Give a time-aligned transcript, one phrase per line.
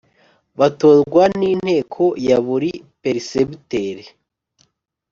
[0.59, 4.03] batorwa n Inteko ya buri Peresibiteri